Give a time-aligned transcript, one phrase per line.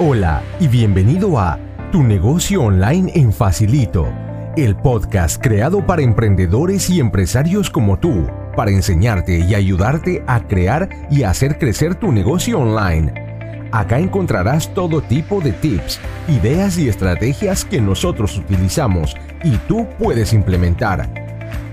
[0.00, 1.56] Hola y bienvenido a
[1.92, 4.12] Tu negocio online en Facilito,
[4.56, 8.26] el podcast creado para emprendedores y empresarios como tú,
[8.56, 13.68] para enseñarte y ayudarte a crear y hacer crecer tu negocio online.
[13.70, 19.14] Acá encontrarás todo tipo de tips, ideas y estrategias que nosotros utilizamos
[19.44, 21.08] y tú puedes implementar.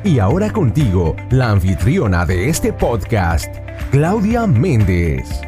[0.04, 3.52] Y ahora contigo, la anfitriona de este podcast,
[3.90, 5.42] Claudia Méndez.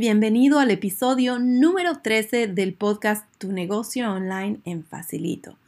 [0.00, 5.58] Bienvenido al episodio número 13 del podcast Tu negocio online en Facilito.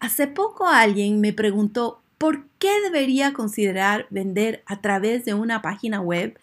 [0.00, 6.02] Hace poco alguien me preguntó por qué debería considerar vender a través de una página
[6.02, 6.38] web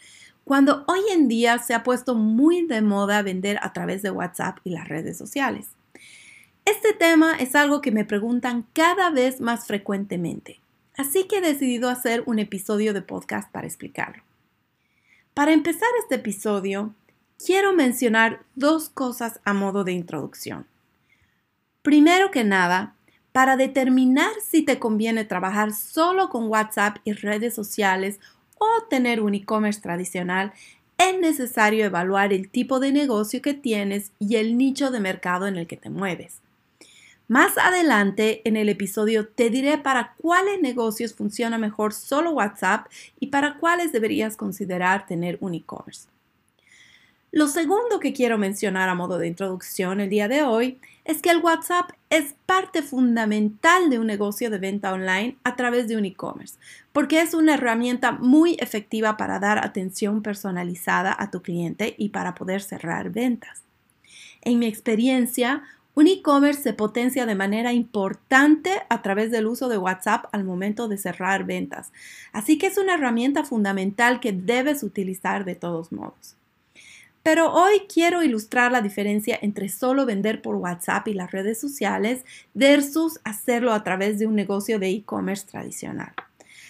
[0.45, 4.57] cuando hoy en día se ha puesto muy de moda vender a través de WhatsApp
[4.63, 5.67] y las redes sociales.
[6.65, 10.59] Este tema es algo que me preguntan cada vez más frecuentemente,
[10.97, 14.23] así que he decidido hacer un episodio de podcast para explicarlo.
[15.33, 16.93] Para empezar este episodio,
[17.45, 20.67] quiero mencionar dos cosas a modo de introducción.
[21.81, 22.95] Primero que nada,
[23.31, 28.19] para determinar si te conviene trabajar solo con WhatsApp y redes sociales
[28.59, 30.53] o tener un e-commerce tradicional,
[30.97, 35.57] es necesario evaluar el tipo de negocio que tienes y el nicho de mercado en
[35.57, 36.41] el que te mueves.
[37.27, 42.87] Más adelante en el episodio te diré para cuáles negocios funciona mejor solo WhatsApp
[43.19, 46.07] y para cuáles deberías considerar tener un e-commerce.
[47.33, 51.29] Lo segundo que quiero mencionar a modo de introducción el día de hoy es que
[51.29, 56.03] el WhatsApp es parte fundamental de un negocio de venta online a través de un
[56.03, 56.59] e-commerce,
[56.91, 62.35] porque es una herramienta muy efectiva para dar atención personalizada a tu cliente y para
[62.35, 63.63] poder cerrar ventas.
[64.41, 65.63] En mi experiencia,
[65.95, 70.89] un e-commerce se potencia de manera importante a través del uso de WhatsApp al momento
[70.89, 71.93] de cerrar ventas,
[72.33, 76.35] así que es una herramienta fundamental que debes utilizar de todos modos.
[77.23, 82.25] Pero hoy quiero ilustrar la diferencia entre solo vender por WhatsApp y las redes sociales
[82.53, 86.13] versus hacerlo a través de un negocio de e-commerce tradicional.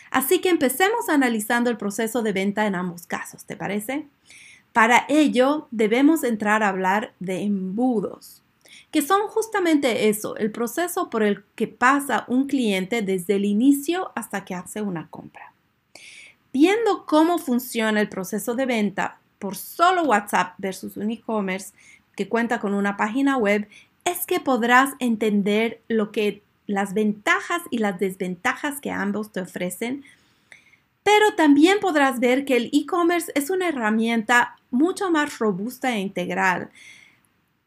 [0.10, 4.08] Así que empecemos analizando el proceso de venta en ambos casos, ¿te parece?
[4.74, 8.42] Para ello debemos entrar a hablar de embudos
[8.92, 14.12] que son justamente eso, el proceso por el que pasa un cliente desde el inicio
[14.16, 15.54] hasta que hace una compra.
[16.52, 21.74] Viendo cómo funciona el proceso de venta por solo WhatsApp versus un e-commerce
[22.16, 23.68] que cuenta con una página web,
[24.06, 30.06] es que podrás entender lo que las ventajas y las desventajas que ambos te ofrecen,
[31.04, 36.70] pero también podrás ver que el e-commerce es una herramienta mucho más robusta e integral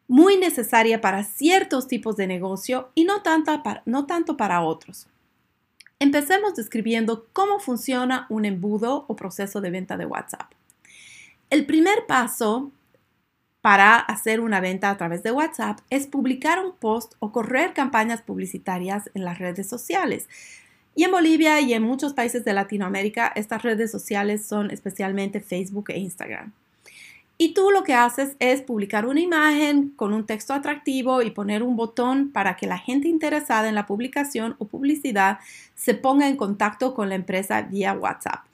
[0.07, 3.23] muy necesaria para ciertos tipos de negocio y no,
[3.87, 5.09] no tanto para otros.
[5.99, 10.53] Empecemos describiendo cómo funciona un embudo o proceso de venta de WhatsApp.
[11.55, 12.73] El primer paso
[13.61, 18.23] para hacer una venta a través de WhatsApp es publicar un post o correr campañas
[18.23, 20.29] publicitarias en las redes sociales.
[20.97, 25.91] Y en Bolivia y en muchos países de Latinoamérica, estas redes sociales son especialmente Facebook
[25.91, 26.51] e Instagram.
[27.39, 31.63] Y tú lo que haces es publicar una imagen con un texto atractivo y poner
[31.63, 35.39] un botón para que la gente interesada en la publicación o publicidad
[35.77, 38.45] se ponga en contacto con la empresa vía WhatsApp.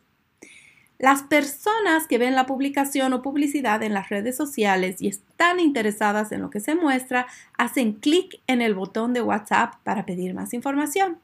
[1.00, 6.30] Las personas que ven la publicación o publicidad en las redes sociales y están interesadas
[6.30, 10.52] en lo que se muestra, hacen clic en el botón de WhatsApp para pedir más
[10.52, 11.18] información.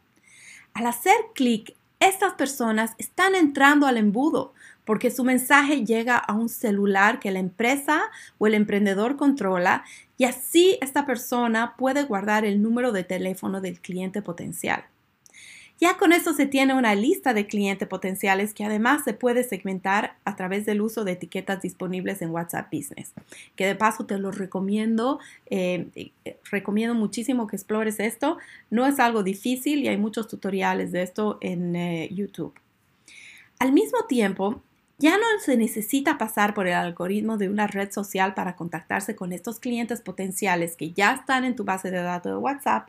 [0.72, 4.54] Al hacer clic, estas personas están entrando al embudo
[4.86, 8.04] porque su mensaje llega a un celular que la empresa
[8.38, 9.84] o el emprendedor controla
[10.16, 14.86] y así esta persona puede guardar el número de teléfono del cliente potencial.
[15.78, 20.16] Ya con eso se tiene una lista de clientes potenciales que además se puede segmentar
[20.24, 23.12] a través del uso de etiquetas disponibles en WhatsApp Business,
[23.56, 25.18] que de paso te lo recomiendo,
[25.50, 25.88] eh,
[26.24, 28.38] eh, recomiendo muchísimo que explores esto.
[28.70, 32.54] No es algo difícil y hay muchos tutoriales de esto en eh, YouTube.
[33.58, 34.62] Al mismo tiempo,
[34.98, 39.32] ya no se necesita pasar por el algoritmo de una red social para contactarse con
[39.32, 42.88] estos clientes potenciales que ya están en tu base de datos de WhatsApp,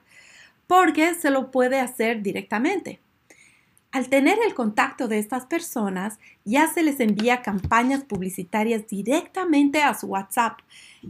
[0.67, 2.99] porque se lo puede hacer directamente.
[3.91, 9.93] Al tener el contacto de estas personas, ya se les envía campañas publicitarias directamente a
[9.93, 10.59] su WhatsApp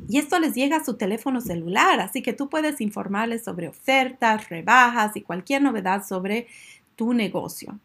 [0.07, 4.49] y esto les llega a su teléfono celular, así que tú puedes informarles sobre ofertas,
[4.49, 6.47] rebajas y cualquier novedad sobre
[6.95, 7.79] tu negocio.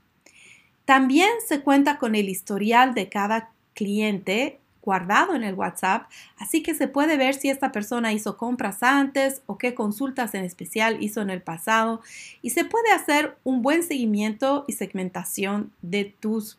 [0.85, 6.75] También se cuenta con el historial de cada cliente guardado en el WhatsApp, así que
[6.75, 11.23] se puede ver si esta persona hizo compras antes o qué consultas en especial hizo
[11.23, 12.03] en el pasado
[12.43, 16.59] y se puede hacer un buen seguimiento y segmentación de tus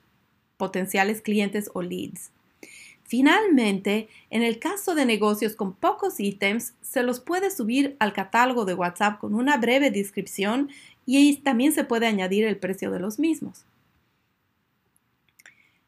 [0.58, 2.31] potenciales clientes o leads.
[3.04, 8.66] Finalmente, en el caso de negocios con pocos ítems, se los puede subir al catálogo
[8.66, 10.70] de WhatsApp con una breve descripción
[11.06, 13.66] y también se puede añadir el precio de los mismos.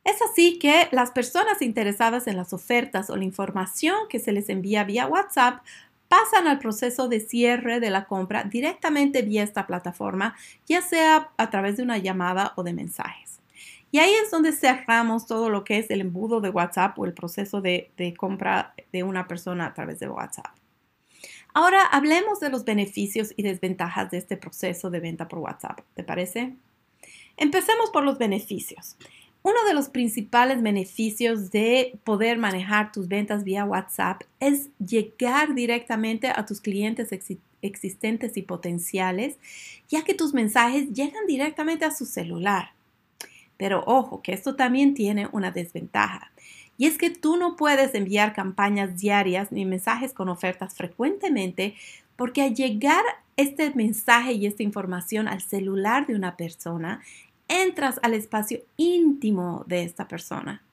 [0.06, 4.50] Es así que las personas interesadas en las ofertas o la información que se les
[4.50, 5.64] envía vía WhatsApp
[6.08, 10.36] pasan al proceso de cierre de la compra directamente vía esta plataforma,
[10.68, 13.40] ya sea a través de una llamada o de mensajes.
[13.90, 17.14] Y ahí es donde cerramos todo lo que es el embudo de WhatsApp o el
[17.14, 20.56] proceso de, de compra de una persona a través de WhatsApp.
[21.56, 25.80] Ahora hablemos de los beneficios y desventajas de este proceso de venta por WhatsApp.
[25.96, 26.54] ¿Te parece?
[27.38, 28.98] Empecemos por los beneficios.
[29.46, 36.30] Uno de los principales beneficios de poder manejar tus ventas vía WhatsApp es llegar directamente
[36.30, 37.10] a tus clientes
[37.62, 39.38] existentes y potenciales,
[39.88, 42.72] ya que tus mensajes llegan directamente a su celular.
[43.56, 46.32] Pero ojo, que esto también tiene una desventaja.
[46.80, 51.76] Y es que tú no puedes enviar campañas diarias ni mensajes con ofertas frecuentemente
[52.16, 53.04] porque al llegar
[53.38, 57.02] este mensaje y esta información al celular de una persona,
[57.48, 60.64] entras al espacio íntimo de esta persona.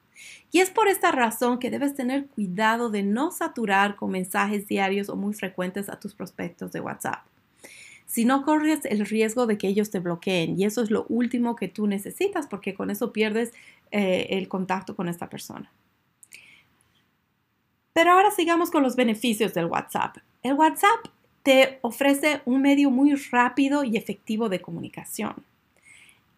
[0.50, 5.08] Y es por esta razón que debes tener cuidado de no saturar con mensajes diarios
[5.08, 7.24] o muy frecuentes a tus prospectos de WhatsApp.
[8.06, 11.56] Si no corres el riesgo de que ellos te bloqueen y eso es lo último
[11.56, 13.52] que tú necesitas porque con eso pierdes
[13.90, 15.72] eh, el contacto con esta persona.
[17.94, 20.18] Pero ahora sigamos con los beneficios del WhatsApp.
[20.42, 21.06] El WhatsApp
[21.42, 25.34] te ofrece un medio muy rápido y efectivo de comunicación.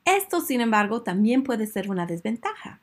[0.05, 2.81] Esto, sin embargo, también puede ser una desventaja.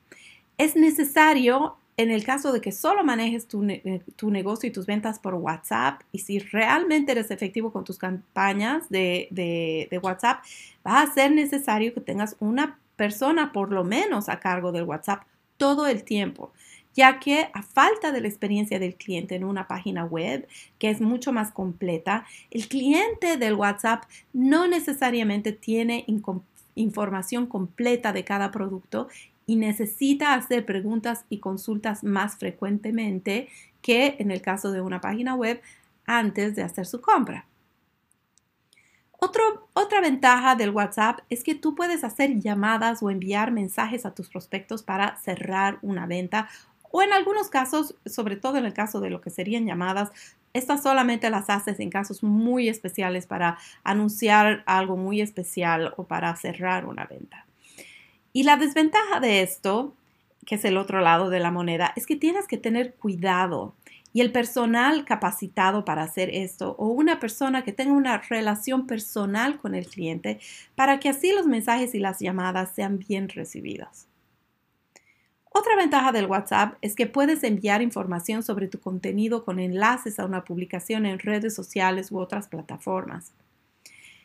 [0.58, 5.34] Es necesario, en el caso de que solo manejes tu, negocio y tus ventas por
[5.34, 10.42] WhatsApp, y si realmente eres efectivo con tus campañas de, de WhatsApp,
[10.86, 15.22] va a ser necesario que tengas una persona por lo menos a cargo del WhatsApp
[15.56, 16.52] todo el tiempo
[16.94, 20.46] ya que a falta de la experiencia del cliente en una página web,
[20.78, 26.04] que es mucho más completa, el cliente del WhatsApp no necesariamente tiene
[26.74, 29.08] información completa de cada producto
[29.46, 33.48] y necesita hacer preguntas y consultas más frecuentemente
[33.80, 35.60] que en el caso de una página web
[36.06, 37.46] antes de hacer su compra.
[39.74, 44.28] otra ventaja del WhatsApp es que tú puedes hacer llamadas o enviar mensajes a tus
[44.28, 46.48] prospectos para cerrar una venta
[46.92, 50.10] o en algunos casos, sobre todo en el caso de lo que serían llamadas,
[50.52, 56.34] estas solamente las haces en casos muy especiales para anunciar algo muy especial o para
[56.36, 57.46] cerrar una venta.
[58.32, 59.94] Y la desventaja de esto,
[60.46, 63.74] que es el otro lado de la moneda, es que tienes que tener cuidado
[64.14, 69.58] y el personal capacitado para hacer esto o una persona que tenga una relación personal
[69.58, 70.38] con el cliente
[70.74, 74.06] para que así los mensajes y las llamadas sean bien recibidos.
[75.54, 80.24] Otra ventaja del WhatsApp es que puedes enviar información sobre tu contenido con enlaces a
[80.24, 83.32] una publicación en redes sociales u otras plataformas.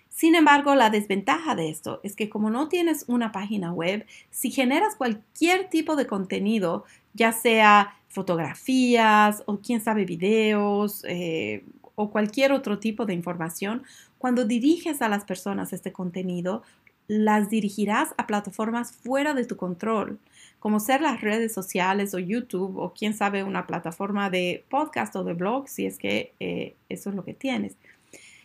[0.09, 4.51] Sin embargo, la desventaja de esto es que como no tienes una página web, si
[4.51, 11.65] generas cualquier tipo de contenido, ya sea fotografías o quién sabe videos eh,
[11.95, 13.83] o cualquier otro tipo de información,
[14.17, 16.63] cuando diriges a las personas este contenido,
[17.07, 20.19] las dirigirás a plataformas fuera de tu control,
[20.67, 25.23] como ser las redes sociales o YouTube o quién sabe una plataforma de podcast o
[25.23, 27.77] de blog, si es que eh, eso es lo que tienes.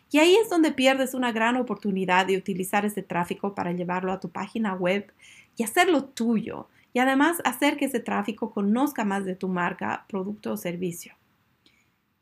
[0.09, 4.21] Y ahí es donde pierdes una gran oportunidad de utilizar ese tráfico para llevarlo a
[4.21, 5.13] tu página web
[5.57, 6.69] y hacerlo tuyo.
[6.93, 11.17] Y además hacer que ese tráfico conozca más de tu marca, producto o servicio.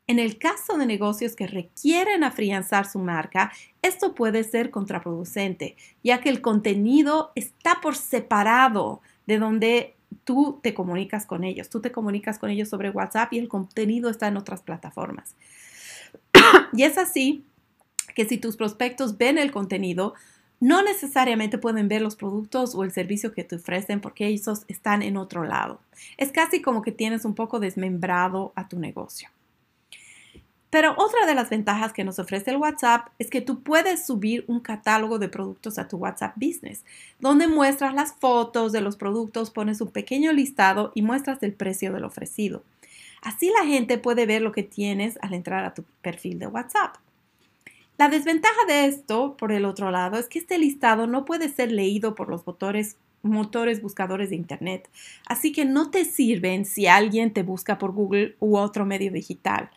[0.07, 6.21] En el caso de negocios que requieren afianzar su marca, esto puede ser contraproducente, ya
[6.21, 11.69] que el contenido está por separado de donde tú te comunicas con ellos.
[11.69, 15.35] Tú te comunicas con ellos sobre WhatsApp y el contenido está en otras plataformas.
[16.73, 17.45] y es así
[18.13, 20.13] que si tus prospectos ven el contenido,
[20.59, 25.01] no necesariamente pueden ver los productos o el servicio que te ofrecen porque ellos están
[25.01, 25.81] en otro lado.
[26.17, 29.29] Es casi como que tienes un poco desmembrado a tu negocio.
[30.71, 34.45] Pero otra de las ventajas que nos ofrece el WhatsApp es que tú puedes subir
[34.47, 36.85] un catálogo de productos a tu WhatsApp Business,
[37.19, 41.91] donde muestras las fotos de los productos, pones un pequeño listado y muestras el precio
[41.91, 42.63] del ofrecido.
[43.21, 46.95] Así la gente puede ver lo que tienes al entrar a tu perfil de WhatsApp.
[47.97, 51.71] La desventaja de esto, por el otro lado, es que este listado no puede ser
[51.71, 54.89] leído por los motores buscadores de Internet,
[55.27, 59.69] así que no te sirven si alguien te busca por Google u otro medio digital.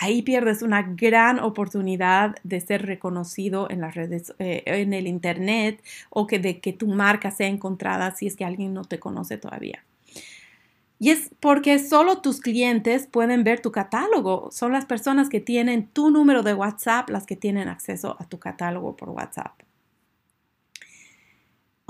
[0.00, 5.82] Ahí pierdes una gran oportunidad de ser reconocido en las redes, eh, en el Internet
[6.08, 9.38] o que de que tu marca sea encontrada si es que alguien no te conoce
[9.38, 9.84] todavía.
[11.00, 14.50] Y es porque solo tus clientes pueden ver tu catálogo.
[14.52, 18.38] Son las personas que tienen tu número de WhatsApp las que tienen acceso a tu
[18.38, 19.67] catálogo por WhatsApp.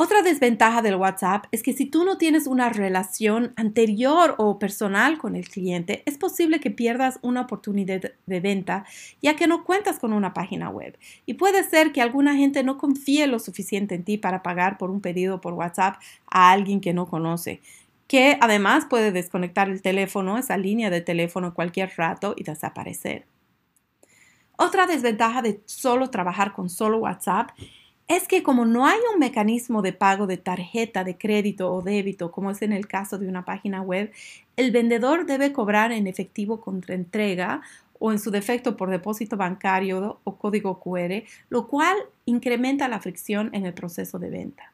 [0.01, 5.19] Otra desventaja del WhatsApp es que si tú no tienes una relación anterior o personal
[5.19, 8.85] con el cliente, es posible que pierdas una oportunidad de venta
[9.21, 10.97] ya que no cuentas con una página web.
[11.27, 14.91] Y puede ser que alguna gente no confíe lo suficiente en ti para pagar por
[14.91, 15.97] un pedido por WhatsApp
[16.31, 17.61] a alguien que no conoce
[18.07, 23.27] que además puede desconectar el teléfono, esa línea de teléfono cualquier rato y desaparecer.
[24.57, 27.51] Otra desventaja de solo trabajar con solo WhatsApp
[28.09, 32.33] es que como no hay un mecanismo de pago de tarjeta de crédito o débito,
[32.33, 34.11] como es en el caso de una página web,
[34.57, 37.61] el vendedor debe cobrar en efectivo contra entrega
[37.99, 43.51] o en su defecto por depósito bancario o código QR, lo cual incrementa la fricción
[43.53, 44.73] en el proceso de venta.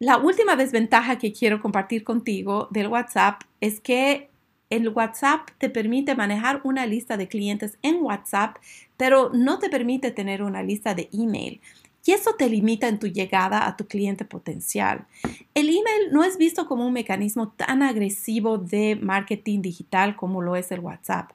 [0.00, 4.28] La última desventaja que quiero compartir contigo del WhatsApp es que
[4.76, 8.56] el WhatsApp te permite manejar una lista de clientes en WhatsApp,
[8.96, 11.60] pero no te permite tener una lista de email.
[12.06, 15.06] Y eso te limita en tu llegada a tu cliente potencial.
[15.54, 20.54] El email no es visto como un mecanismo tan agresivo de marketing digital como lo
[20.54, 21.30] es el WhatsApp.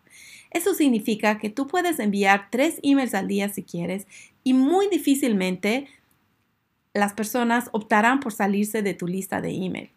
[0.52, 4.06] Eso significa que tú puedes enviar tres emails al día si quieres
[4.44, 5.88] y muy difícilmente
[6.94, 9.90] las personas optarán por salirse de tu lista de email.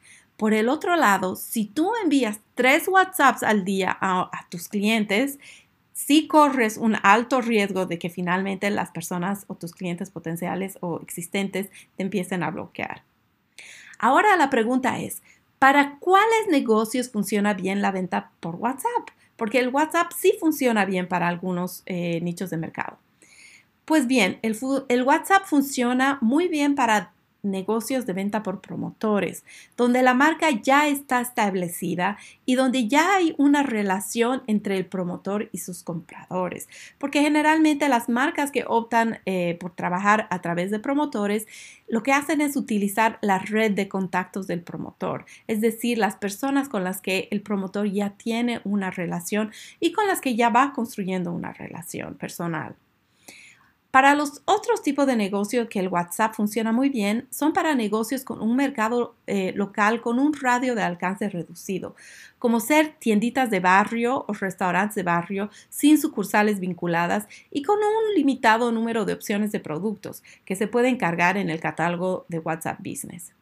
[0.42, 5.38] Por el otro lado, si tú envías tres WhatsApps al día a, tus clientes,
[5.92, 10.98] sí corres un alto riesgo de que finalmente las personas o tus clientes potenciales o
[11.00, 13.04] existentes te empiecen a bloquear.
[14.00, 15.22] Ahora la pregunta es,
[15.60, 19.10] ¿para cuáles negocios funciona bien la venta por WhatsApp?
[19.36, 22.98] Porque el WhatsApp sí funciona bien para algunos eh, nichos de mercado.
[23.84, 27.11] Pues bien, el, WhatsApp funciona muy bien para
[27.42, 29.44] negocios de venta por promotores,
[29.76, 35.48] donde la marca ya está establecida y donde ya hay una relación entre el promotor
[35.52, 36.68] y sus compradores,
[36.98, 41.46] porque generalmente las marcas que optan eh, por trabajar a través de promotores,
[41.88, 46.68] lo que hacen es utilizar la red de contactos del promotor, es decir, las personas
[46.68, 50.72] con las que el promotor ya tiene una relación y con las que ya va
[50.72, 52.76] construyendo una relación personal.
[53.92, 58.24] Para los otros tipos de negocios que el WhatsApp funciona muy bien, son para negocios
[58.24, 61.94] con un mercado eh, local con un radio de alcance reducido,
[62.38, 68.14] como ser tienditas de barrio o restaurantes de barrio sin sucursales vinculadas y con un
[68.16, 72.78] limitado número de opciones de productos que se pueden cargar en el catálogo de WhatsApp
[72.78, 73.34] Business.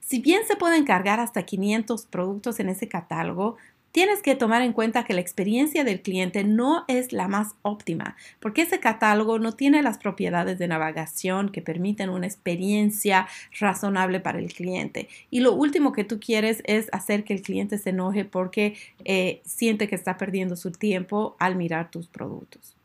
[0.00, 3.58] Si bien se pueden cargar hasta 500 productos en ese catálogo,
[3.92, 8.16] Tienes que tomar en cuenta que la experiencia del cliente no es la más óptima,
[8.38, 13.26] porque ese catálogo no tiene las propiedades de navegación que permiten una experiencia
[13.58, 15.08] razonable para el cliente.
[15.30, 19.40] Y lo último que tú quieres es hacer que el cliente se enoje porque eh,
[19.44, 22.76] siente que está perdiendo su tiempo al mirar tus productos.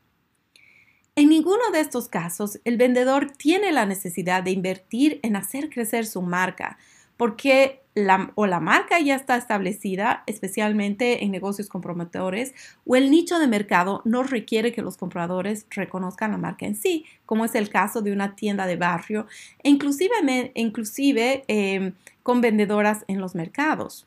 [1.15, 6.05] En ninguno de estos casos, el vendedor tiene la necesidad de invertir en hacer crecer
[6.07, 6.77] su marca,
[7.15, 12.54] porque la, o la marca ya está establecida, especialmente en negocios comprometedores,
[12.86, 17.06] o el nicho de mercado no requiere que los compradores reconozcan la marca en sí,
[17.25, 19.28] como es el caso de una tienda de barrio,
[19.64, 24.06] e inclusive, inclusive em, con vendedoras en los mercados.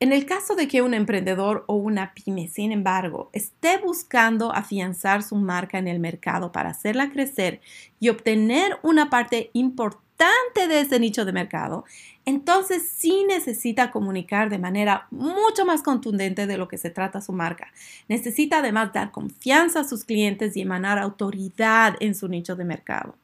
[0.00, 5.24] En el caso de que un emprendedor o una pyme, sin embargo, esté buscando afianzar
[5.24, 7.60] su marca en el mercado para hacerla crecer
[7.98, 11.84] y obtener una parte importante de ese nicho de mercado,
[12.24, 17.32] entonces sí necesita comunicar de manera mucho más contundente de lo que se trata su
[17.32, 17.72] marca.
[18.08, 23.16] Necesita además dar confianza a sus clientes y emanar autoridad en su nicho de mercado.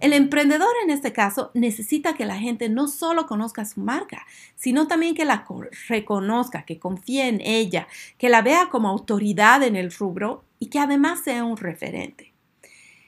[0.00, 4.26] El emprendedor en este caso necesita que la gente no solo conozca su marca,
[4.56, 5.46] sino también que la
[5.88, 10.78] reconozca, que confíe en ella, que la vea como autoridad en el rubro y que
[10.78, 12.32] además sea un referente.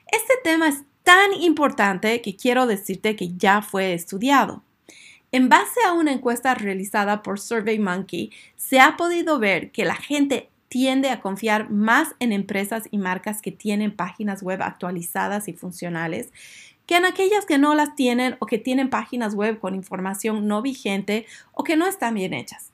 [0.07, 4.63] Este tema es tan importante que quiero decirte que ya fue estudiado.
[5.33, 10.51] En base a una encuesta realizada por SurveyMonkey, se ha podido ver que la gente
[10.69, 16.31] tiende a confiar más en empresas y marcas que tienen páginas web actualizadas y funcionales
[16.93, 20.61] que en aquellas que no las tienen o que tienen páginas web con información no
[20.61, 22.71] vigente o que no están bien hechas.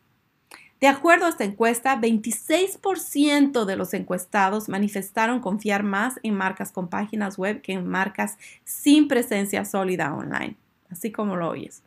[0.81, 6.89] De acuerdo a esta encuesta, 26% de los encuestados manifestaron confiar más en marcas con
[6.89, 10.57] páginas web que en marcas sin presencia sólida online,
[10.91, 11.85] así como lo oyes.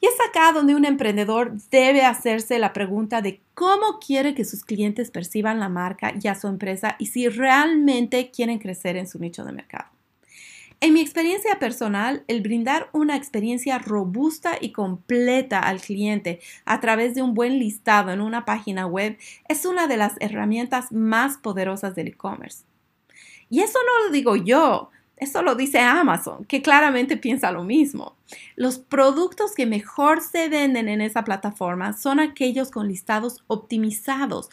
[0.00, 4.64] Y es acá donde un emprendedor debe hacerse la pregunta de cómo quiere que sus
[4.64, 9.20] clientes perciban la marca y a su empresa y si realmente quieren crecer en su
[9.20, 9.95] nicho de mercado.
[10.80, 17.14] En mi experiencia personal, el brindar una experiencia robusta y completa al cliente a través
[17.14, 19.16] de un buen listado en una página web
[19.48, 22.64] es una de las herramientas más poderosas del e-commerce.
[23.48, 28.14] Y eso no lo digo yo, eso lo dice Amazon, que claramente piensa lo mismo.
[28.54, 34.50] Los productos que mejor se venden en esa plataforma son aquellos con listados optimizados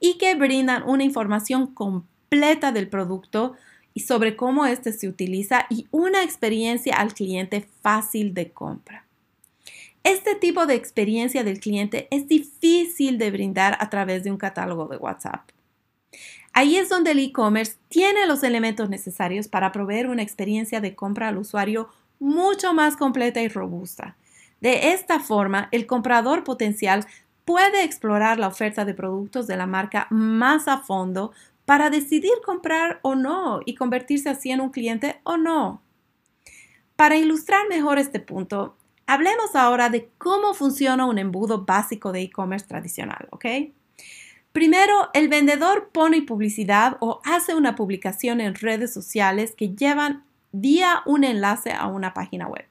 [0.00, 3.56] y que brindan una información completa del producto
[3.96, 9.06] y sobre cómo éste se utiliza y una experiencia al cliente fácil de compra.
[10.04, 14.86] Este tipo de experiencia del cliente es difícil de brindar a través de un catálogo
[14.86, 15.48] de WhatsApp.
[16.52, 21.28] Ahí es donde el e-commerce tiene los elementos necesarios para proveer una experiencia de compra
[21.28, 21.88] al usuario
[22.18, 24.14] mucho más completa y robusta.
[24.60, 27.06] De esta forma, el comprador potencial
[27.46, 31.32] puede explorar la oferta de productos de la marca más a fondo
[31.66, 35.82] para decidir comprar o no y convertirse así en un cliente o no.
[36.94, 42.66] Para ilustrar mejor este punto, hablemos ahora de cómo funciona un embudo básico de e-commerce
[42.66, 43.44] tradicional, ¿ok?
[44.52, 51.02] Primero, el vendedor pone publicidad o hace una publicación en redes sociales que llevan vía
[51.04, 52.64] un enlace a una página web.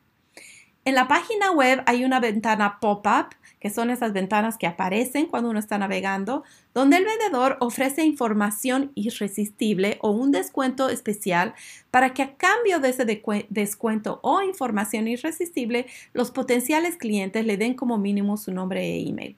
[0.87, 5.49] En la página web hay una ventana pop-up que son esas ventanas que aparecen cuando
[5.49, 6.43] uno está navegando,
[6.75, 11.55] donde el vendedor ofrece información irresistible o un descuento especial
[11.89, 13.03] para que a cambio de ese
[13.49, 19.37] descuento o información irresistible, los potenciales clientes le den como mínimo su nombre e email.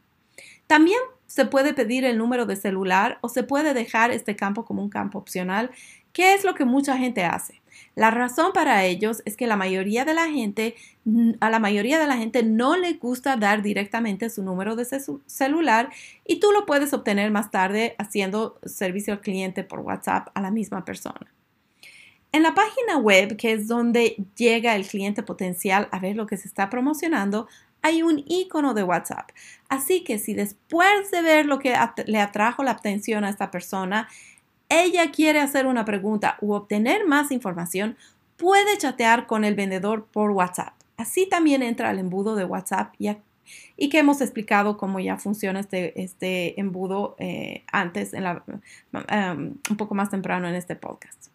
[0.67, 4.83] También se puede pedir el número de celular o se puede dejar este campo como
[4.83, 5.71] un campo opcional,
[6.11, 7.61] que es lo que mucha gente hace.
[7.95, 10.75] La razón para ellos es que la mayoría de la gente,
[11.39, 14.85] a la mayoría de la gente no le gusta dar directamente su número de
[15.25, 15.89] celular
[16.25, 20.51] y tú lo puedes obtener más tarde haciendo servicio al cliente por WhatsApp a la
[20.51, 21.33] misma persona.
[22.31, 26.37] En la página web, que es donde llega el cliente potencial a ver lo que
[26.37, 27.47] se está promocionando,
[27.81, 29.29] hay un icono de WhatsApp.
[29.69, 31.73] Así que si después de ver lo que
[32.05, 34.07] le atrajo la atención a esta persona,
[34.69, 37.97] ella quiere hacer una pregunta u obtener más información,
[38.37, 40.73] puede chatear con el vendedor por WhatsApp.
[40.97, 46.01] Así también entra al embudo de WhatsApp y, que hemos explicado cómo ya funciona este,
[46.01, 48.43] este embudo eh, antes, en la,
[48.93, 51.27] um, un poco más temprano en este podcast.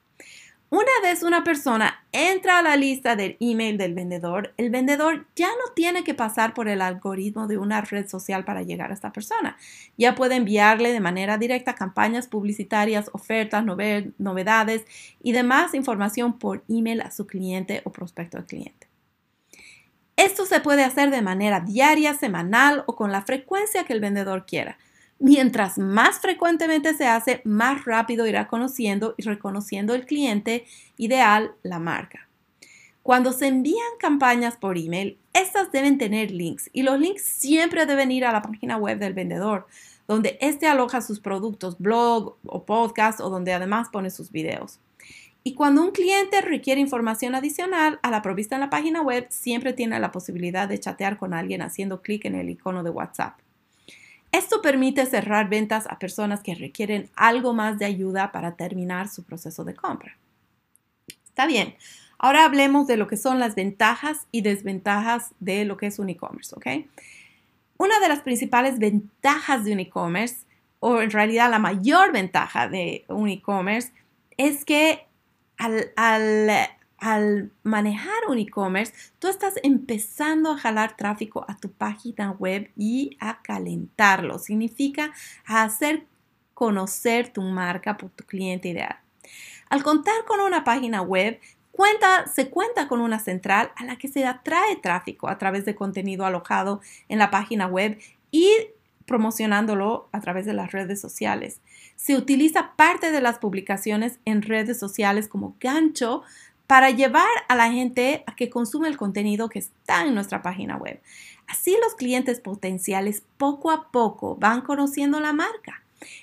[0.73, 5.49] Una vez una persona entra a la lista del email del vendedor, el vendedor ya
[5.49, 9.13] no tiene que pasar por el algoritmo de una red social para llegar a esta
[9.13, 9.59] persona.
[9.99, 14.87] Ya puede enviarle de manera directa campañas publicitarias, ofertas, novedades
[15.23, 18.89] y demás información por email a su cliente o prospecto de cliente.
[20.17, 24.47] Esto se puede hacer de manera diaria, semanal o con la frecuencia que el vendedor
[24.47, 24.79] quiera.
[25.25, 30.65] Mientras más frecuentemente se hace, más rápido irá conociendo y reconociendo el cliente
[30.97, 32.29] ideal, la marca.
[33.05, 38.11] Cuando se envían campañas por email, estas deben tener links y los links siempre deben
[38.11, 39.69] ir a la página web del vendedor,
[40.09, 44.81] donde éste aloja sus productos, blog o podcast o donde además pone sus videos.
[45.45, 49.73] Y cuando un cliente requiere información adicional a la provista en la página web, siempre
[49.73, 53.42] tiene la posibilidad de chatear con alguien haciendo clic en el icono de WhatsApp.
[54.33, 59.25] Esto permite cerrar ventas a personas que requieren algo más de ayuda para terminar su
[59.25, 60.17] proceso de compra.
[61.27, 61.77] Está bien.
[62.19, 66.09] Ahora hablemos de lo que son las ventajas y desventajas de lo que es un
[66.09, 66.67] e-commerce, ¿ok?
[67.77, 70.47] Una de las principales ventajas de un e-commerce,
[70.81, 73.93] o en realidad la mayor ventaja de un e-commerce,
[74.37, 75.07] es que
[75.59, 76.49] al, al
[77.03, 83.17] al manejar un e-commerce, tú estás empezando a jalar tráfico a tu página web y
[83.19, 84.39] a calentarlo.
[84.39, 85.13] Significa
[85.45, 86.07] hacer
[86.55, 89.01] conocer tu marca por tu cliente ideal.
[89.69, 91.41] Al contar con una página web,
[92.33, 96.25] se cuenta con una central a la que se atrae tráfico a través de contenido
[96.25, 97.99] alojado en la página web
[98.31, 98.49] y
[99.07, 101.61] promocionándolo a través de las redes sociales.
[101.97, 106.23] Se utiliza parte de las publicaciones en redes sociales como gancho
[106.67, 110.77] para llevar a la gente a que consume el contenido que está en nuestra página
[110.77, 111.01] web.
[111.47, 115.83] Así los clientes potenciales poco a poco van conociendo la marca.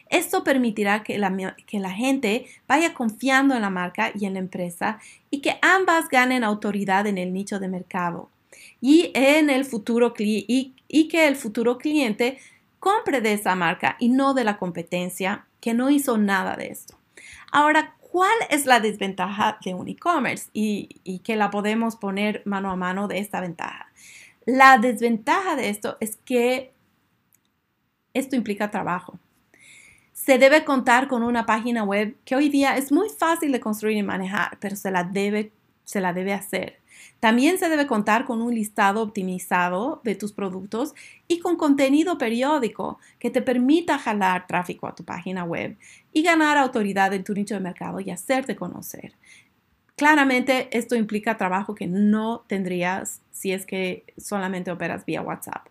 [0.09, 4.39] Esto permitirá que la, que la, gente vaya confiando en la marca y en la
[4.39, 4.99] empresa
[5.29, 8.29] y que ambas ganen autoridad en el nicho de mercado
[8.81, 12.39] y, en el futuro, y, y que el futuro cliente
[12.79, 16.97] compre de esa marca y no de la competencia que no hizo nada de esto.
[17.51, 22.71] Ahora, ¿cuál es la desventaja de un e-commerce y, y que la podemos poner mano
[22.71, 23.91] a mano de esta ventaja?
[24.45, 26.73] La desventaja de esto es que
[28.13, 29.19] esto implica trabajo.
[30.13, 33.97] Se debe contar con una página web que hoy día es muy fácil de construir
[33.97, 35.51] y manejar, pero se la debe,
[35.85, 36.78] se la debe hacer.
[37.19, 40.93] También se debe contar con un listado optimizado de tus productos
[41.27, 45.77] y con contenido periódico que te permita jalar tráfico a tu página web
[46.13, 49.13] y ganar autoridad en tu nicho de mercado y hacerte conocer.
[49.95, 55.67] Claramente esto implica trabajo que no tendrías si es que solamente operas vía WhatsApp.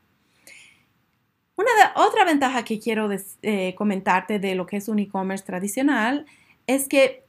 [1.57, 3.09] Una otra ventaja que quiero
[3.43, 6.27] eh, comentarte de lo que es un e-commerce tradicional
[6.69, 7.25] es que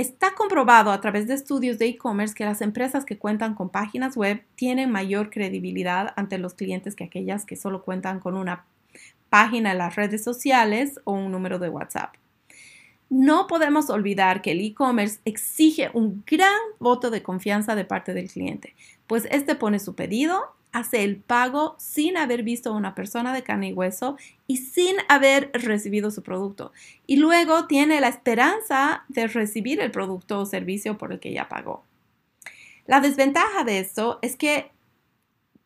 [0.00, 4.16] Está comprobado a través de estudios de e-commerce que las empresas que cuentan con páginas
[4.16, 8.64] web tienen mayor credibilidad ante los clientes que aquellas que solo cuentan con una
[9.28, 12.14] página en las redes sociales o un número de WhatsApp.
[13.10, 18.30] No podemos olvidar que el e-commerce exige un gran voto de confianza de parte del
[18.30, 18.74] cliente,
[19.06, 23.42] pues este pone su pedido hace el pago sin haber visto a una persona de
[23.42, 26.72] carne y hueso y sin haber recibido su producto.
[27.06, 31.48] Y luego tiene la esperanza de recibir el producto o servicio por el que ya
[31.48, 31.84] pagó.
[32.86, 34.70] La desventaja de esto es que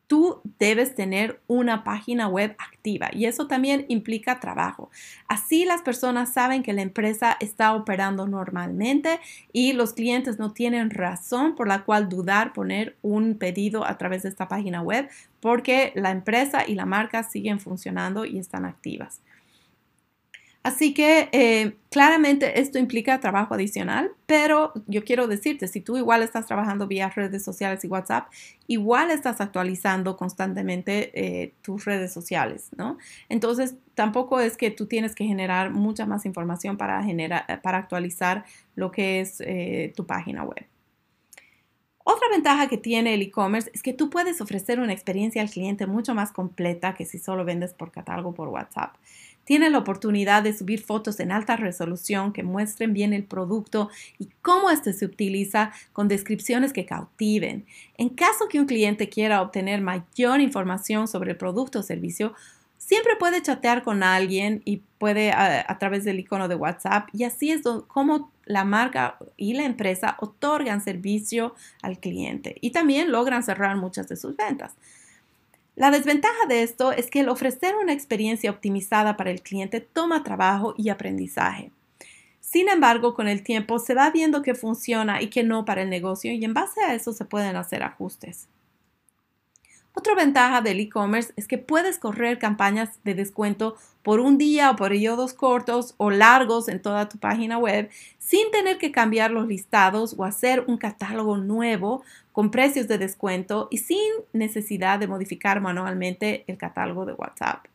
[0.07, 4.89] tú debes tener una página web activa y eso también implica trabajo.
[5.27, 9.19] Así las personas saben que la empresa está operando normalmente
[9.51, 14.23] y los clientes no tienen razón por la cual dudar poner un pedido a través
[14.23, 19.21] de esta página web porque la empresa y la marca siguen funcionando y están activas.
[20.65, 26.23] Así que eh, claramente esto implica trabajo adicional, pero yo quiero decirte, si tú igual
[26.23, 28.31] estás trabajando vía redes sociales y WhatsApp,
[28.65, 32.97] igual estás actualizando constantemente eh, tus redes sociales, ¿no?
[33.29, 38.43] Entonces, tampoco es que tú tienes que generar mucha más información para, generar, para actualizar
[38.73, 40.65] lo que es eh, tu página web.
[42.07, 45.85] Otra ventaja que tiene el e-commerce es que tú puedes ofrecer una experiencia al cliente
[45.85, 48.95] mucho más completa que si solo vendes por catálogo por WhatsApp.
[49.45, 54.29] Tiene la oportunidad de subir fotos en alta resolución que muestren bien el producto y
[54.41, 57.65] cómo este se utiliza con descripciones que cautiven.
[57.97, 62.33] En caso que un cliente quiera obtener mayor información sobre el producto o servicio,
[62.77, 67.51] siempre puede chatear con alguien y puede a, través del icono de WhatsApp y así
[67.51, 73.75] es como la marca y la empresa otorgan servicio al cliente y también logran cerrar
[73.75, 74.75] muchas de sus ventas.
[75.75, 80.23] La desventaja de esto es que el ofrecer una experiencia optimizada para el cliente toma
[80.23, 81.71] trabajo y aprendizaje.
[82.39, 85.89] Sin embargo, con el tiempo se va viendo que funciona y que no para el
[85.89, 88.47] negocio y en base a eso se pueden hacer ajustes.
[89.93, 94.75] Otra ventaja del e-commerce es que puedes correr campañas de descuento por un día o
[94.75, 97.89] por periodos cortos o largos en toda tu página web
[98.25, 103.67] sin tener que cambiar los listados o hacer un catálogo nuevo con precios de descuento
[103.69, 103.99] y sin
[104.33, 107.67] necesidad de modificar manualmente el catálogo de WhatsApp.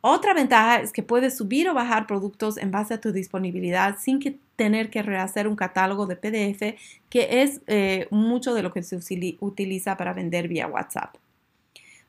[0.00, 4.18] Otra ventaja es que puedes subir o bajar productos en base a tu disponibilidad sin
[4.18, 6.78] que tener que rehacer un catálogo de PDF,
[7.10, 11.16] que es eh, mucho de lo que se utiliza para vender vía WhatsApp.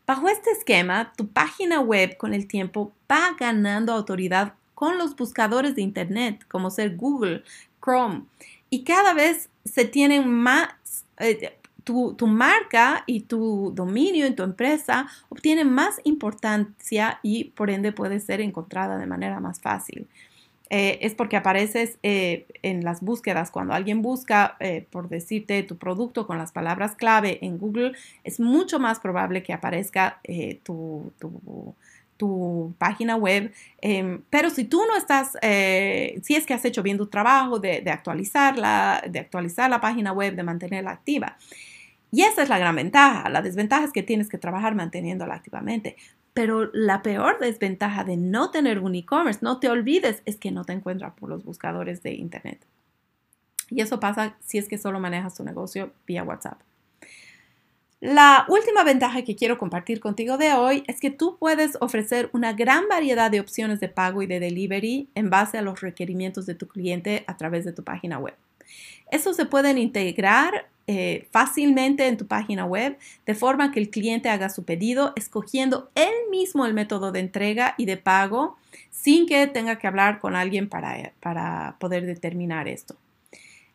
[0.08, 5.76] Bajo este esquema, tu página web con el tiempo va ganando autoridad con los buscadores
[5.76, 7.44] de Internet, como ser Google,
[7.82, 8.24] Chrome,
[8.70, 10.70] y cada vez se tienen más,
[11.20, 17.92] eh, tu, marca y tu dominio en tu empresa obtienen más importancia y por ende
[17.92, 20.08] puede ser encontrada de manera más fácil.
[20.72, 23.52] Eh, es porque apareces eh, en las búsquedas.
[23.52, 24.58] Cuando alguien busca,
[24.90, 29.54] por decirte, tu producto con las palabras clave en Google, es mucho más probable que
[29.54, 30.20] aparezca
[30.64, 31.14] tu,
[32.78, 33.52] página web.
[33.82, 37.82] Em, pero si tú no estás, si es que has hecho bien tu trabajo de,
[37.82, 41.38] de, actualizarla, de actualizar la página web, de mantenerla activa,
[42.16, 43.28] y esa es la gran ventaja.
[43.30, 45.98] La desventaja es que tienes que trabajar manteniéndola activamente.
[46.34, 50.64] Pero la peor desventaja de no tener un e-commerce, no te olvides, es que no
[50.64, 52.66] te encuentras por los buscadores de Internet.
[53.70, 56.62] Y eso pasa si es que solo manejas tu negocio vía WhatsApp.
[58.06, 62.54] La última ventaja que quiero compartir contigo de hoy es que tú puedes ofrecer una
[62.54, 66.54] gran variedad de opciones de pago y de delivery en base a los requerimientos de
[66.54, 68.36] tu cliente a través de tu página web.
[69.10, 74.30] Eso se pueden integrar eh, fácilmente en tu página web, de forma que el cliente
[74.30, 78.56] haga su pedido escogiendo él mismo el método de entrega y de pago
[78.92, 82.98] sin que tenga que hablar con alguien para, para poder determinar esto.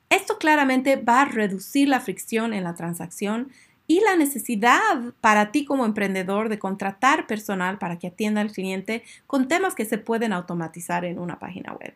[0.08, 3.50] Esto claramente va a reducir la fricción en la transacción
[3.90, 9.02] y la necesidad para ti como emprendedor de contratar personal para que atienda al cliente
[9.26, 11.92] con temas que se pueden automatizar en una página web.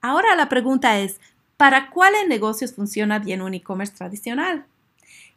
[0.00, 1.20] Ahora la pregunta es,
[1.56, 4.66] ¿para cuáles negocios funciona bien un e-commerce tradicional?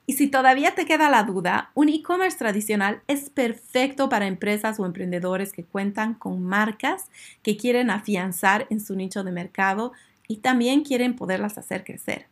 [0.08, 4.86] Y si todavía te queda la duda, un e-commerce tradicional es perfecto para empresas o
[4.88, 7.12] emprendedores que cuentan con marcas
[7.44, 9.94] que quieren afianzar en su nicho de mercado
[10.28, 12.26] y también quieren poderlas hacer crecer.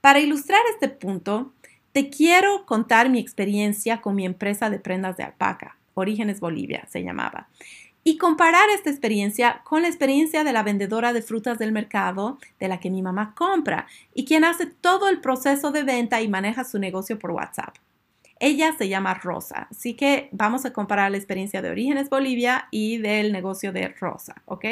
[0.00, 1.52] Para ilustrar este punto,
[1.96, 7.02] te quiero contar mi experiencia con mi empresa de prendas de alpaca, Orígenes Bolivia se
[7.02, 7.48] llamaba,
[8.04, 12.68] y comparar esta experiencia con la experiencia de la vendedora de frutas del mercado de
[12.68, 16.64] la que mi mamá compra y quien hace todo el proceso de venta y maneja
[16.64, 17.76] su negocio por WhatsApp.
[18.40, 22.98] Ella se llama Rosa, así que vamos a comparar la experiencia de Orígenes Bolivia y
[22.98, 24.66] del negocio de Rosa, ¿ok?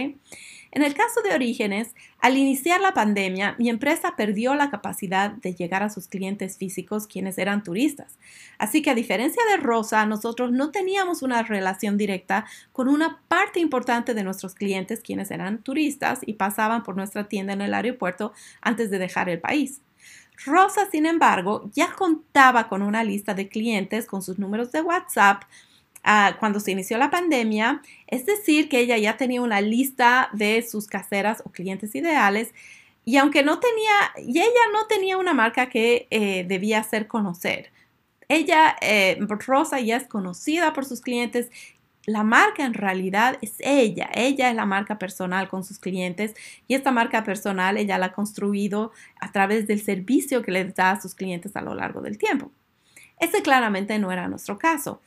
[0.75, 5.55] En el caso de Orígenes, al iniciar la pandemia, mi empresa perdió la capacidad de
[5.55, 8.19] llegar a sus clientes físicos, quienes eran turistas.
[8.59, 13.61] Así que a diferencia de Rosa, nosotros no teníamos una relación directa con una parte
[13.61, 18.33] importante de nuestros clientes, quienes eran turistas y pasaban por nuestra tienda en el aeropuerto
[18.61, 19.81] antes de dejar el país.
[20.45, 25.45] Rosa, sin embargo, ya contaba con una lista de clientes con sus números de WhatsApp
[26.39, 30.87] cuando se inició la pandemia, es decir, que ella ya tenía una lista de sus
[30.87, 32.53] caseras o clientes ideales
[33.05, 37.71] y aunque no tenía, y ella no tenía una marca que eh, debía hacer conocer.
[38.29, 41.51] Ella, eh, Rosa, ya es conocida por sus clientes.
[42.07, 44.11] La marca en realidad es ella.
[44.15, 46.35] Ella es la marca personal con sus clientes
[46.67, 50.93] y esta marca personal ella la ha construido a través del servicio que le da
[50.93, 52.51] a sus clientes a lo largo del tiempo.
[53.19, 55.01] Ese claramente no era nuestro caso.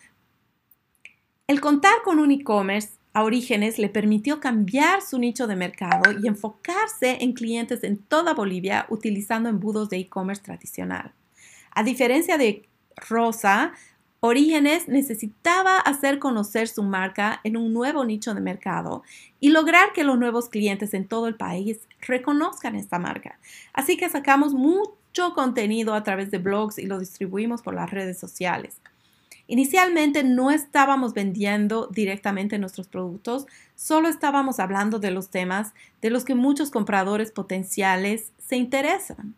[1.47, 6.27] El contar con un e-commerce a Orígenes le permitió cambiar su nicho de mercado y
[6.27, 11.13] enfocarse en clientes en toda Bolivia utilizando embudos de e-commerce tradicional.
[11.71, 13.71] A diferencia de Rosa,
[14.19, 19.03] Orígenes necesitaba hacer conocer su marca en un nuevo nicho de mercado
[19.39, 23.39] y lograr que los nuevos clientes en todo el país reconozcan esta marca.
[23.71, 28.19] Así que sacamos mucho contenido a través de blogs y lo distribuimos por las redes
[28.19, 28.81] sociales.
[29.47, 36.25] Inicialmente no estábamos vendiendo directamente nuestros productos, solo estábamos hablando de los temas de los
[36.25, 39.35] que muchos compradores potenciales se interesan.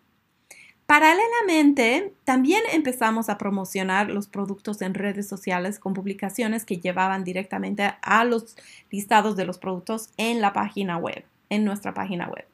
[0.88, 7.94] Paralelamente, también empezamos a promocionar los productos en redes sociales con publicaciones que llevaban directamente
[8.02, 8.56] a los
[8.90, 12.48] listados de los productos en la página web, en nuestra página web.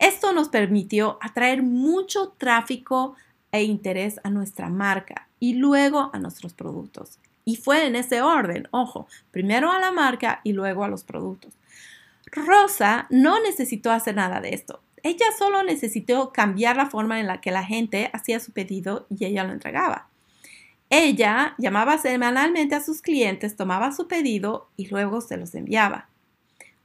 [0.00, 3.14] Esto nos permitió atraer mucho tráfico
[3.52, 7.18] e interés a nuestra marca y luego a nuestros productos.
[7.44, 11.54] Y fue en ese orden, ojo, primero a la marca y luego a los productos.
[12.32, 14.82] Rosa no necesitó hacer nada de esto.
[15.02, 19.24] Ella solo necesitó cambiar la forma en la que la gente hacía su pedido y
[19.24, 20.08] ella lo entregaba.
[20.90, 26.08] Ella llamaba semanalmente a sus clientes, tomaba su pedido y luego se los enviaba.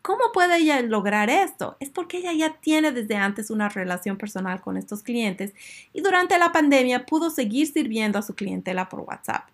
[0.02, 1.78] ¿Cómo puede ella lograr esto?
[1.80, 5.54] Es porque ella ya tiene desde antes una relación personal con estos clientes
[5.94, 9.48] y durante la pandemia pudo seguir sirviendo a su clientela por WhatsApp.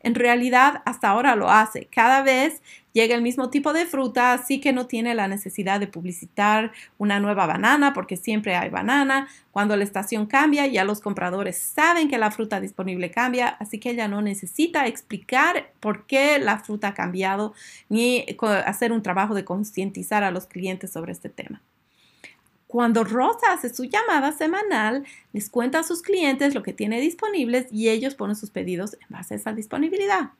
[0.00, 1.86] En realidad, hasta ahora lo hace.
[1.86, 2.60] Cada vez
[2.94, 7.20] llega el mismo tipo de fruta, así que no tiene la necesidad de publicitar una
[7.20, 9.28] nueva banana porque siempre hay banana.
[9.50, 13.90] Cuando la estación cambia, ya los compradores saben que la fruta disponible cambia, así que
[13.90, 17.52] ella no necesita explicar por qué la fruta ha cambiado
[17.88, 18.24] ni
[18.64, 21.60] hacer un trabajo de concientizar a los clientes sobre este tema.
[22.68, 27.66] Cuando Rosa hace su llamada semanal, les cuenta a sus clientes lo que tiene disponibles
[27.70, 30.30] y ellos ponen sus pedidos en base a esa disponibilidad.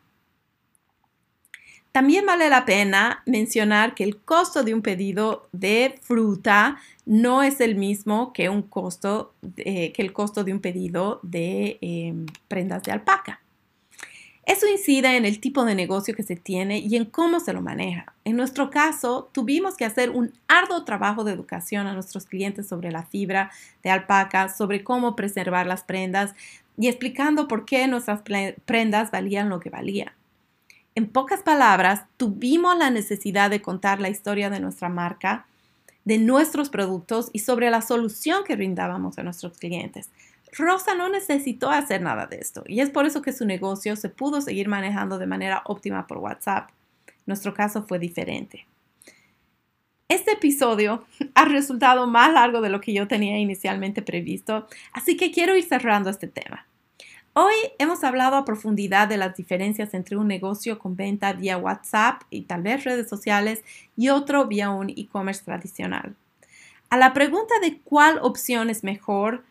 [1.95, 7.61] También vale la pena mencionar que el costo de un pedido de fruta no es
[7.61, 12.91] el mismo que, un costo, que el costo de un pedido de em, prendas de
[12.91, 13.41] alpaca.
[14.45, 17.63] Eso incide en el tipo de negocio que se tiene y en cómo se lo
[17.63, 18.13] maneja.
[18.25, 22.91] En nuestro caso, tuvimos que hacer un arduo trabajo de educación a nuestros clientes sobre
[22.91, 23.53] la fibra
[23.85, 26.35] de alpaca, sobre cómo preservar las prendas
[26.77, 28.23] y explicando por qué nuestras
[28.65, 30.11] prendas valían lo que valían.
[30.97, 35.47] En pocas palabras, tuvimos la necesidad de contar la historia de nuestra marca,
[36.05, 40.11] de nuestros productos y sobre la solución que brindábamos a nuestros clientes.
[40.53, 44.09] Rosa no necesitó hacer nada de esto y es por eso que su negocio se
[44.09, 46.71] pudo seguir manejando de manera óptima por WhatsApp.
[47.27, 48.65] Nuestro caso fue diferente.
[50.09, 51.05] Este episodio
[51.35, 55.65] ha resultado más largo de lo que yo tenía inicialmente previsto, así que quiero ir
[55.65, 56.67] cerrando este tema.
[57.37, 62.23] Hoy hemos hablado a profundidad de las diferencias entre un negocio con venta vía WhatsApp
[62.31, 63.64] y tal vez redes sociales
[63.97, 66.14] y otro vía un e-commerce tradicional.
[66.90, 69.42] A la pregunta de cuál opción es mejor,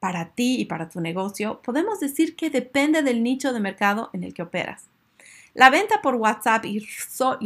[0.00, 4.22] para ti y para tu negocio, podemos decir que depende del nicho de mercado en
[4.22, 4.90] el que operas.
[5.54, 6.86] La venta por WhatsApp y,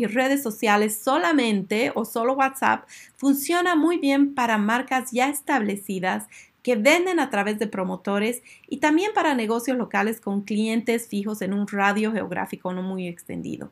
[0.07, 2.85] redes sociales solamente o solo WhatsApp
[3.17, 6.27] funciona muy bien para marcas ya establecidas
[6.65, 11.53] que venden a través de promotores y también para negocios locales con clientes fijos en
[11.53, 13.71] un radio geográfico no muy extendido,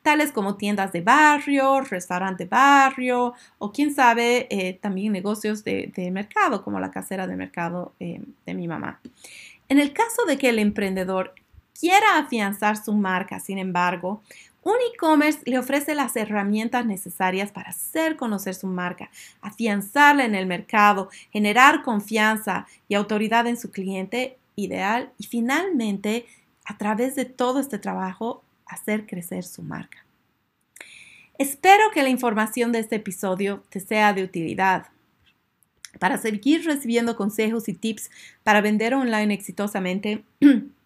[0.00, 5.92] tales como tiendas de barrio, restaurante de barrio o quién sabe, eh, también negocios de,
[6.10, 8.98] mercado como la casera de mercado eh, de mi mamá.
[9.68, 11.34] En el caso de que el emprendedor
[11.78, 14.22] quiera afianzar su marca, sin embargo,
[14.62, 20.46] un e-commerce le ofrece las herramientas necesarias para hacer conocer su marca, afianzarla en el
[20.46, 26.26] mercado, generar confianza y autoridad en su cliente ideal y finalmente,
[26.64, 30.04] a través de todo este trabajo, hacer crecer su marca.
[31.38, 34.86] Espero que la información de este episodio te sea de utilidad.
[35.98, 38.10] Para seguir recibiendo consejos y tips
[38.44, 40.24] para vender online exitosamente,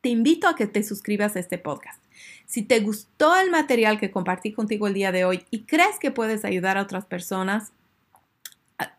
[0.00, 2.02] te invito a que te suscribas a este podcast.
[2.46, 6.10] Si te gustó el material que compartí contigo el día de hoy y crees que
[6.10, 7.72] puedes ayudar a otras personas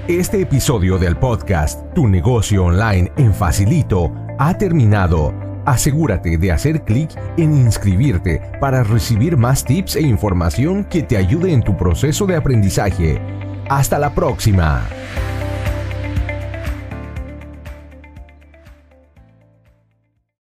[0.10, 5.32] Este episodio del podcast Tu negocio online en Facilito ha terminado.
[5.66, 11.54] Asegúrate de hacer clic en inscribirte para recibir más tips e información que te ayude
[11.54, 13.22] en tu proceso de aprendizaje.
[13.70, 14.84] Hasta la próxima.